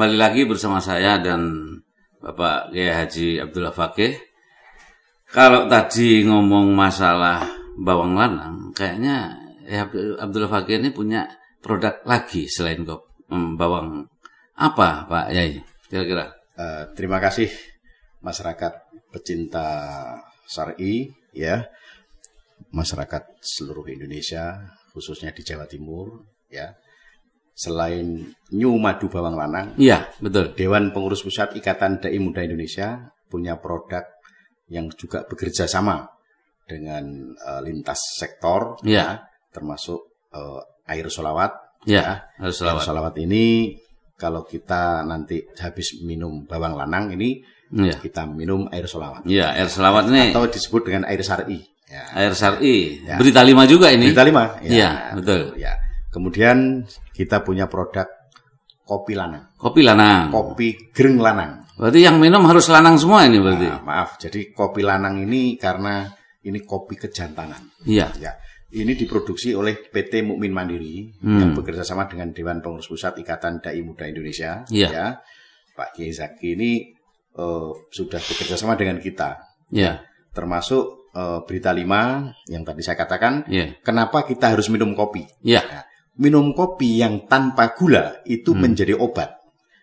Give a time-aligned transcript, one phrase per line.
[0.00, 1.60] kembali lagi bersama saya dan
[2.24, 4.16] Bapak Kiai Haji Abdullah Fakih.
[5.28, 7.44] Kalau tadi ngomong masalah
[7.76, 9.36] bawang lanang, kayaknya
[9.68, 9.84] ya
[10.24, 11.28] Abdullah Fakih ini punya
[11.60, 13.12] produk lagi selain kop
[13.60, 14.08] bawang
[14.56, 15.60] apa Pak Yai?
[15.92, 16.32] Kira-kira?
[16.56, 17.52] Uh, terima kasih
[18.24, 19.68] masyarakat pecinta
[20.48, 21.68] Sari ya,
[22.72, 24.64] masyarakat seluruh Indonesia
[24.96, 26.72] khususnya di Jawa Timur ya
[27.60, 30.56] selain New Madu Bawang Lanang, iya betul.
[30.56, 34.08] Dewan Pengurus Pusat Ikatan Dai Muda Indonesia punya produk
[34.72, 36.08] yang juga bekerja sama
[36.64, 37.04] dengan
[37.36, 38.96] uh, lintas sektor, iya.
[38.96, 39.06] ya,
[39.52, 41.84] termasuk uh, air solawat.
[41.84, 42.14] Iya, ya.
[42.48, 42.80] air solawat.
[42.80, 43.76] Air solawat ini
[44.16, 47.44] kalau kita nanti habis minum bawang lanang ini,
[47.76, 47.98] ya.
[48.00, 49.26] kita minum air solawat.
[49.26, 51.60] Iya, air solawat ini atau disebut dengan air sari.
[51.90, 52.06] Ya.
[52.14, 53.18] Air sari, ya.
[53.18, 54.14] berita lima juga ini.
[54.14, 55.58] Berita lima, ya, ya betul.
[55.58, 55.74] Ya.
[56.10, 56.82] Kemudian
[57.14, 58.06] kita punya produk
[58.82, 59.54] kopi lanang.
[59.54, 60.34] Kopi lanang.
[60.34, 61.62] Kopi gereng lanang.
[61.78, 63.70] Berarti yang minum harus lanang semua ini berarti.
[63.70, 66.10] Nah, maaf, jadi kopi lanang ini karena
[66.42, 67.62] ini kopi kejantanan.
[67.86, 68.10] Iya.
[68.18, 68.34] Ya.
[68.70, 71.38] Ini diproduksi oleh PT Mukmin Mandiri hmm.
[71.42, 74.66] yang bekerja sama dengan Dewan Pengurus Pusat Ikatan Dai Muda Indonesia.
[74.66, 74.88] Iya.
[74.90, 75.06] Ya.
[75.78, 76.90] Pak Kiai Zaki ini
[77.38, 79.38] uh, sudah bekerja sama dengan kita.
[79.70, 80.02] Iya.
[80.34, 83.46] Termasuk uh, berita lima yang tadi saya katakan.
[83.46, 83.78] Iya.
[83.82, 85.22] Kenapa kita harus minum kopi?
[85.46, 85.62] Iya.
[85.62, 85.82] Ya
[86.18, 88.60] minum kopi yang tanpa gula itu hmm.
[88.60, 89.30] menjadi obat.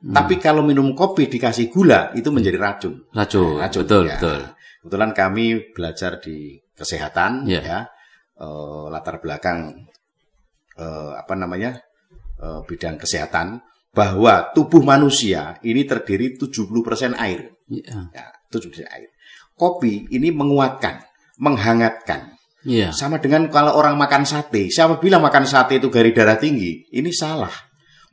[0.00, 0.14] Hmm.
[0.16, 3.04] Tapi kalau minum kopi dikasih gula itu menjadi racun.
[3.12, 4.16] Racun, nah, racun betul, ya.
[4.16, 4.40] betul.
[4.84, 7.64] Kebetulan kami belajar di kesehatan yeah.
[7.64, 7.78] ya,
[8.40, 9.88] uh, latar belakang
[10.76, 11.80] uh, apa namanya
[12.42, 17.54] uh, bidang kesehatan bahwa tubuh manusia ini terdiri 70% air.
[17.70, 18.10] Yeah.
[18.12, 19.08] Ya, 70% air.
[19.54, 20.98] Kopi ini menguatkan,
[21.38, 22.90] menghangatkan, Iya.
[22.96, 24.72] Sama dengan kalau orang makan sate.
[24.72, 26.88] Siapa bilang makan sate itu gari darah tinggi?
[26.90, 27.52] Ini salah.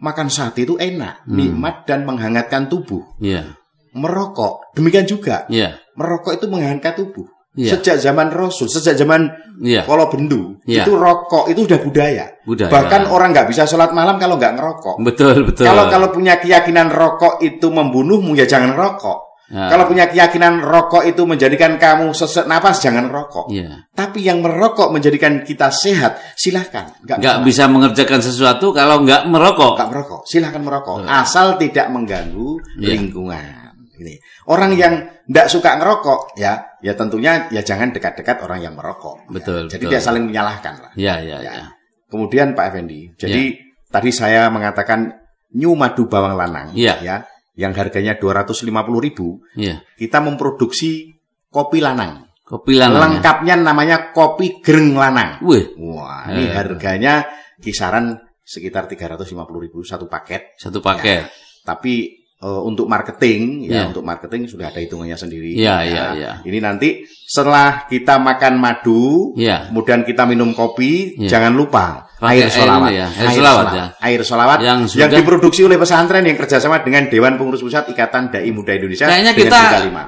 [0.02, 1.36] Makan sate itu enak, hmm.
[1.36, 3.16] nikmat dan menghangatkan tubuh.
[3.24, 3.56] Iya.
[3.96, 5.48] Merokok demikian juga.
[5.48, 5.80] Iya.
[5.96, 7.28] Merokok itu menghangatkan tubuh.
[7.52, 7.76] Iya.
[7.76, 9.28] Sejak zaman Rasul, sejak zaman
[9.60, 9.84] iya.
[9.84, 10.88] Kolo Bendu, iya.
[10.88, 12.26] itu rokok itu udah budaya.
[12.48, 12.72] budaya.
[12.72, 14.96] Bahkan orang nggak bisa sholat malam kalau nggak ngerokok.
[15.04, 15.68] Betul betul.
[15.68, 19.31] Kalau kalau punya keyakinan rokok itu membunuhmu ya jangan rokok.
[19.52, 19.68] Ya.
[19.68, 23.52] Kalau punya keyakinan rokok itu menjadikan kamu sesak napas, jangan rokok.
[23.52, 23.84] Ya.
[23.92, 26.96] Tapi yang merokok menjadikan kita sehat, silahkan.
[27.04, 29.76] Gak, gak bisa mengerjakan sesuatu kalau nggak merokok.
[29.76, 31.04] Gak merokok, silahkan merokok.
[31.04, 31.08] Oh.
[31.08, 32.96] Asal tidak mengganggu ya.
[32.96, 33.76] lingkungan.
[34.02, 34.16] Ini
[34.48, 34.94] orang yang
[35.28, 39.28] tidak suka ngerokok, ya, ya tentunya ya jangan dekat-dekat orang yang merokok.
[39.28, 39.68] Betul.
[39.68, 39.76] Ya.
[39.76, 39.94] Jadi betul.
[39.94, 40.92] dia saling menyalahkan lah.
[40.96, 41.52] Ya, ya, ya.
[41.60, 41.68] ya.
[42.08, 43.60] Kemudian Pak Effendi, jadi ya.
[43.92, 45.12] tadi saya mengatakan
[45.60, 47.00] new madu bawang lanang, ya.
[47.04, 47.24] ya
[47.56, 49.84] yang harganya 250 ribu, yeah.
[50.00, 51.20] kita memproduksi
[51.52, 52.32] kopi lanang.
[52.48, 52.96] Kopi lanang.
[52.96, 53.02] Ya?
[53.08, 53.64] Lengkapnya ya?
[53.64, 55.44] namanya kopi gereng lanang.
[55.44, 55.76] Wih.
[55.80, 57.28] Wah, ini harganya
[57.60, 60.56] kisaran sekitar 350 ribu satu paket.
[60.60, 61.28] Satu paket.
[61.28, 61.32] Ya,
[61.64, 63.86] tapi uh, untuk marketing, ya yeah.
[63.88, 65.56] untuk marketing sudah ada hitungannya sendiri.
[65.56, 66.32] Iya, iya, iya.
[66.44, 69.72] Ini nanti setelah kita makan madu, yeah.
[69.72, 71.30] kemudian kita minum kopi, yeah.
[71.32, 72.90] jangan lupa air solawat.
[72.94, 73.08] ya.
[73.10, 73.86] Air, air solawat, ya.
[73.98, 75.10] Air solawat yang, sudah...
[75.10, 79.10] yang diproduksi oleh pesantren yang kerjasama dengan Dewan Pengurus Pusat Ikatan Dai Muda Indonesia.
[79.10, 79.62] Kayaknya kita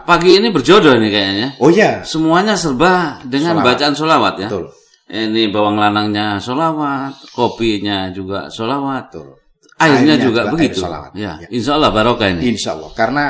[0.05, 1.47] pagi ini berjodoh nih kayaknya.
[1.57, 2.05] Oh iya.
[2.05, 3.67] Semuanya serba dengan solawat.
[3.73, 4.49] bacaan solawat ya.
[4.53, 4.65] Betul.
[5.13, 9.09] Ini bawang lanangnya solawat, kopinya juga solawat.
[9.09, 9.29] Betul.
[9.81, 10.79] Airnya, juga, juga begitu.
[10.85, 11.33] Air ya.
[11.43, 11.47] ya.
[11.49, 12.53] Insya Allah barokah ini.
[12.53, 12.89] Insya Allah.
[12.93, 13.25] Karena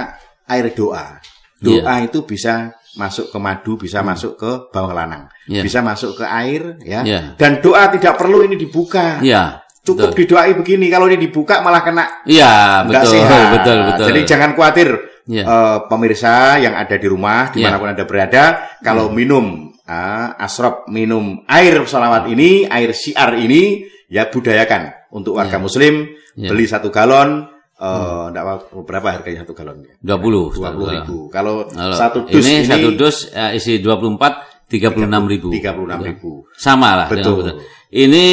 [0.45, 1.17] air doa.
[1.63, 2.05] Doa ya.
[2.05, 4.07] itu bisa masuk ke madu, bisa hmm.
[4.13, 5.63] masuk ke bawang lanang, yeah.
[5.65, 7.01] bisa masuk ke air, ya.
[7.01, 7.23] Yeah.
[7.39, 9.23] Dan doa tidak perlu ini dibuka.
[9.23, 9.65] Yeah.
[9.83, 10.19] Cukup betul.
[10.23, 10.87] didoai begini.
[10.87, 12.23] Kalau ini dibuka malah kena.
[12.23, 13.47] Iya, betul, sehat.
[13.59, 14.05] betul, betul.
[14.13, 14.89] Jadi jangan khawatir,
[15.27, 15.45] yeah.
[15.47, 17.95] uh, pemirsa yang ada di rumah, di mana pun yeah.
[17.97, 18.43] anda berada,
[18.79, 19.15] kalau yeah.
[19.17, 19.45] minum
[19.83, 25.63] uh, asrop, minum air salawat ini, air siar ini, ya budayakan untuk warga yeah.
[25.63, 25.93] Muslim
[26.37, 26.51] yeah.
[26.53, 28.85] beli satu galon Uh, hmm.
[28.85, 29.83] berapa harganya satu galon?
[29.99, 30.61] 20.
[30.61, 31.17] 20 ribu.
[31.33, 31.95] Kalau Halo.
[31.97, 35.49] satu dus ini, ini satu dus uh, isi 24 36 ribu.
[35.51, 36.31] 36 ribu.
[36.53, 37.07] Sama lah.
[37.09, 37.43] Betul.
[37.43, 37.55] betul.
[37.93, 38.25] Ini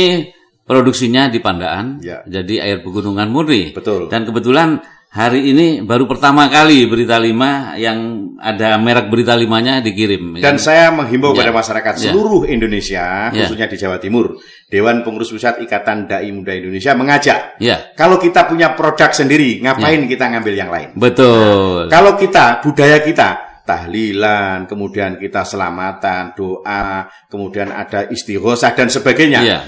[0.64, 2.00] produksinya di Pandaan.
[2.00, 2.22] Ya.
[2.24, 3.74] Jadi air pegunungan murni.
[3.76, 4.08] Betul.
[4.08, 10.38] Dan kebetulan hari ini baru pertama kali berita lima yang ada merek berita limanya dikirim.
[10.38, 10.62] Dan ya.
[10.62, 11.42] saya menghimbau ya.
[11.42, 12.02] pada masyarakat ya.
[12.14, 13.72] seluruh Indonesia, khususnya ya.
[13.74, 14.38] di Jawa Timur,
[14.70, 17.90] Dewan Pengurus Pusat Ikatan Dai Muda Indonesia mengajak, ya.
[17.98, 20.08] kalau kita punya produk sendiri, ngapain ya.
[20.08, 20.88] kita ngambil yang lain?
[20.94, 21.90] Betul.
[21.90, 23.28] Nah, kalau kita budaya kita
[23.66, 29.58] tahlilan, kemudian kita selamatan, doa, kemudian ada istighosah dan sebagainya, ya.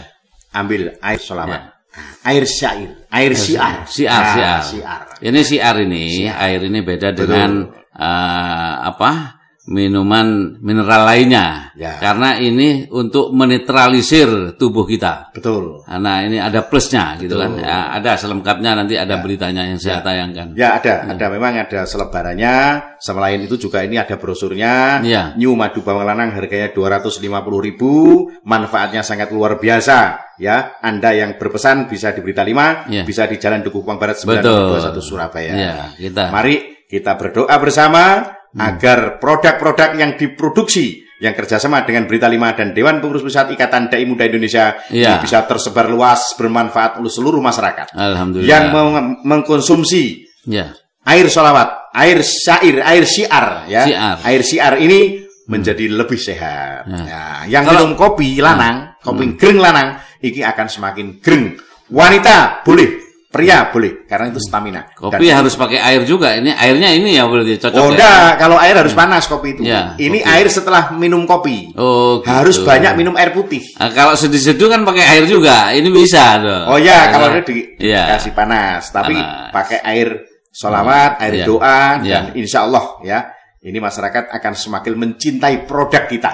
[0.54, 1.60] ambil air sholawat.
[1.60, 1.81] Ya
[2.24, 3.84] air syair, air siar.
[3.84, 5.02] Siar, nah, siar.
[5.20, 6.36] Ini siar ini, siar.
[6.40, 9.41] air ini beda dengan uh, apa?
[9.62, 11.70] Minuman mineral lainnya.
[11.78, 12.02] Ya.
[12.02, 15.30] Karena ini untuk menetralisir tubuh kita.
[15.30, 15.86] Betul.
[15.86, 17.54] Karena ini ada plusnya gitu kan.
[17.62, 20.58] Ya, ada selengkapnya nanti ada beritanya yang saya tayangkan.
[20.58, 22.54] Ya ada, ada memang ada selebarannya.
[22.98, 24.98] Selain itu juga ini ada brosurnya.
[25.06, 25.30] Ya.
[25.38, 30.34] New Madu Bawang Lanang harganya 250.000, manfaatnya sangat luar biasa.
[30.42, 33.06] Ya, Anda yang berpesan bisa di Berita 5, Ya.
[33.06, 34.18] bisa di Jalan Dukuh Kupang Barat.
[34.18, 35.54] 921 Surabaya.
[35.54, 36.34] Ya, kita.
[36.34, 38.60] Mari kita berdoa bersama Hmm.
[38.60, 44.04] agar produk-produk yang diproduksi yang kerjasama dengan Berita 5 dan Dewan Pengurus Pusat Ikatan Dai
[44.04, 45.16] Muda Indonesia Ya.
[45.16, 48.44] bisa tersebar luas, bermanfaat untuk seluruh masyarakat Alhamdulillah.
[48.44, 50.74] yang meng- mengkonsumsi ya.
[51.02, 54.16] air sholawat, air syair, air syiar, ya, Syiar.
[54.22, 55.00] air syiar ini
[55.42, 56.86] menjadi lebih sehat.
[56.86, 57.02] Ya.
[57.02, 61.58] Ya, yang Kalau- minum kopi lanang, kopi greng lanang, ini akan semakin greng.
[61.88, 64.92] Wanita boleh, pria boleh, karena itu stamina.
[64.92, 66.36] Kopi Dan- harus pakai air juga.
[66.36, 68.36] Ini airnya ini ya boleh cocok Oh ya?
[68.36, 69.64] kalau air harus panas kopi itu.
[69.64, 70.28] Ya, ini kopi.
[70.36, 71.72] air setelah minum kopi.
[71.72, 72.28] Oh, gitu.
[72.28, 73.64] Harus banyak minum air putih.
[73.80, 75.72] Nah, kalau seduh-seduh kan pakai air juga.
[75.72, 76.76] Ini bisa dong.
[76.76, 78.12] Oh ya, kalau ini di, Iya.
[78.20, 79.48] dikasih panas, tapi Panas.
[79.50, 80.08] pakai air
[80.52, 81.44] solawat, air Iya.
[81.48, 82.12] doa, Iya.
[82.20, 83.18] dan insya Allah ya,
[83.64, 86.32] ini masyarakat akan semakin mencintai produk kita.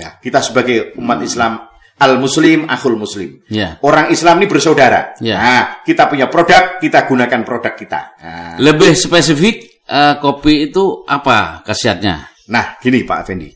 [0.00, 1.60] Nah, kita sebagai umat Islam
[1.96, 3.40] al Muslim, akhul Muslim.
[3.48, 3.80] Ya.
[3.80, 5.16] Orang Islam ini bersaudara.
[5.20, 5.36] Iya.
[5.36, 8.00] Nah, kita punya produk, kita gunakan produk kita.
[8.20, 12.28] Nah, Lebih spesifik eh, kopi itu apa khasiatnya?
[12.52, 13.50] Nah, gini Pak Effendi.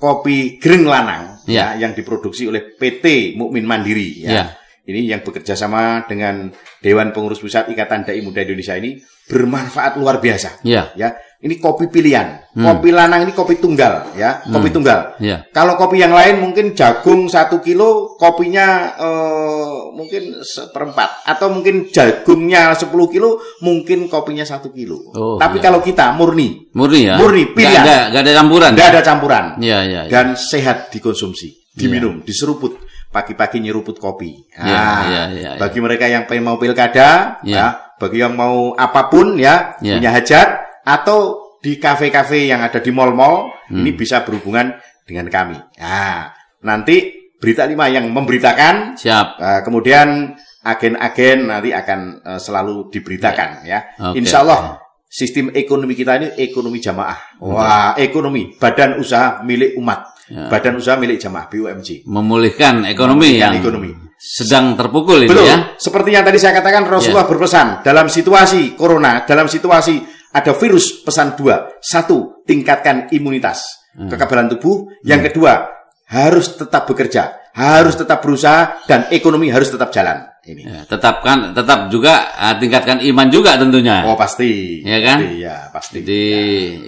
[0.00, 1.76] Kopi Greng Lanang Ya.
[1.76, 4.30] ya, yang diproduksi oleh PT Mukmin Mandiri ya.
[4.32, 4.44] Ya.
[4.84, 6.52] Ini yang bekerja sama dengan
[6.84, 10.60] Dewan Pengurus Pusat Ikatan Dai Muda Indonesia ini bermanfaat luar biasa.
[10.60, 10.92] Ya.
[10.92, 12.52] Ya, ini kopi pilihan.
[12.52, 15.16] Kopi lanang ini kopi tunggal ya, kopi tunggal.
[15.24, 15.40] Ya.
[15.56, 21.24] Kalau kopi yang lain mungkin jagung satu kilo, kopinya eh, mungkin seperempat.
[21.32, 25.00] Atau mungkin jagungnya 10 kilo, mungkin kopinya satu kilo.
[25.16, 25.72] Oh, Tapi ya.
[25.72, 27.16] kalau kita murni, Murni ya?
[27.16, 27.80] Murni, pilihan.
[27.80, 28.70] ada, nggak ada campuran?
[28.76, 30.00] tidak ada campuran Iya, iya.
[30.04, 30.12] iya.
[30.12, 32.83] dan sehat dikonsumsi, diminum, diseruput.
[33.14, 34.42] Pagi-pagi nyeruput kopi.
[34.50, 35.60] Ya, Ah, ya, ya, ya.
[35.62, 37.54] bagi mereka yang pengen mau pilkada, Ya.
[37.54, 39.94] ya, bagi yang mau apa pun ya, Ya.
[39.96, 40.48] punya hajat
[40.82, 43.80] atau di kafe-kafe yang ada di mall-mall, Hmm.
[43.80, 44.74] ini bisa berhubungan
[45.06, 45.56] dengan kami.
[45.78, 49.26] Nah, nanti berita lima yang memberitakan, Siap.
[49.38, 50.34] eh, kemudian
[50.64, 53.80] agen-agen nanti akan eh, selalu diberitakan ya.
[54.10, 54.80] Oke, Insya Allah
[55.14, 57.38] sistem ekonomi kita ini ekonomi jamaah.
[57.38, 60.50] Wah, ekonomi badan usaha milik umat, Ya.
[60.50, 62.02] badan usaha milik jamaah BUMJ.
[62.10, 63.90] Memulihkan ekonomi Memulihkan yang ekonomi.
[64.18, 65.46] sedang terpukul ini Betul.
[65.46, 65.56] ya.
[65.78, 70.00] Seperti yang tadi saya katakan Rasulullah berpesan dalam situasi corona, dalam situasi
[70.34, 71.78] ada virus pesan dua.
[71.78, 74.10] Satu, tingkatkan imunitas, Hmm.
[74.10, 74.90] kekebalan tubuh.
[75.06, 80.28] Yang kedua, harus tetap bekerja, harus tetap berusaha dan ekonomi harus tetap jalan.
[80.44, 80.60] Ini.
[80.60, 84.04] Ya, tetapkan tetap juga ah, tingkatkan iman juga tentunya.
[84.04, 84.84] Oh pasti.
[84.84, 85.18] Iya kan?
[85.24, 85.96] Pasti, ya pasti.
[86.04, 86.24] Jadi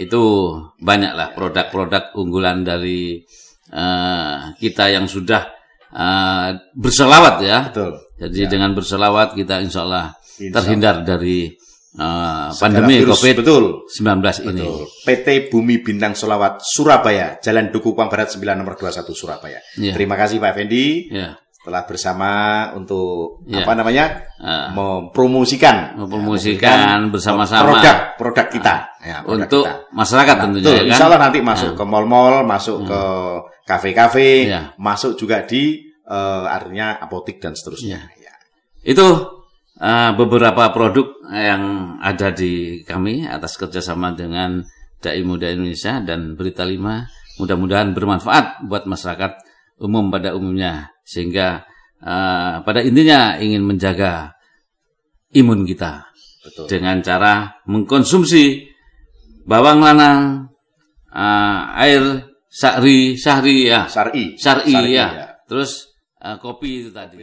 [0.05, 0.23] itu
[0.77, 3.17] banyaklah produk-produk unggulan dari
[3.73, 5.49] eh, kita yang sudah
[5.89, 7.59] eh, berselawat ya.
[7.73, 7.97] Betul.
[8.21, 11.49] Jadi dengan berselawat kita insya Allah Insya terhindar dari
[11.97, 12.53] Segala
[12.85, 13.65] pandemi virus, COVID-19 betul.
[14.47, 14.63] ini.
[14.63, 14.77] Betul.
[15.03, 19.59] PT Bumi Bintang Solawat Surabaya, Jalan Duku Kupang Barat 9 nomor 21 Surabaya.
[19.75, 19.93] Iya.
[19.93, 21.35] Terima kasih Pak Effendi Ya,
[21.65, 22.31] telah bersama
[22.73, 23.65] untuk Iya.
[23.65, 24.05] apa namanya?
[24.37, 24.69] Ah.
[24.71, 27.65] mempromosikan Mempromosikan Ya, bersama-sama.
[27.73, 29.73] produk produk kita ya, produk untuk kita.
[29.91, 30.89] masyarakat tentunya Betul, ya kan.
[30.93, 33.01] insya Allah nanti masuk ke mall-mall, masuk ke
[33.65, 34.61] kafe-kafe, Iya.
[34.77, 37.99] masuk juga di eh, artinya apotik dan seterusnya.
[38.15, 38.31] Ya.
[38.85, 39.36] Itu
[39.77, 44.65] eh, beberapa produk yang ada di kami atas kerjasama dengan
[45.01, 47.05] Dai Muda Indonesia dan Berita Lima.
[47.37, 49.33] Mudah-mudahan bermanfaat buat masyarakat
[49.81, 50.93] umum pada umumnya.
[51.05, 51.63] Sehingga
[52.01, 54.37] eh, pada intinya ingin menjaga
[55.37, 56.09] imun kita.
[56.47, 56.67] Betul.
[56.71, 58.65] Dengan cara mengkonsumsi
[59.45, 60.49] bawang lanang,
[61.13, 62.03] eh, air
[62.49, 63.85] sari, sahri ya.
[63.85, 65.09] Syar'i Syar'i, ya.
[65.13, 65.29] ya.
[65.45, 65.93] Terus
[66.25, 67.21] eh, kopi itu tadi.